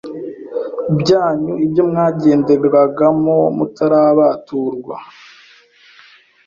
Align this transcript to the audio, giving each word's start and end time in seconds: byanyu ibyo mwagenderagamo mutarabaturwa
byanyu 0.99 1.53
ibyo 1.65 1.83
mwagenderagamo 1.89 3.37
mutarabaturwa 3.57 4.95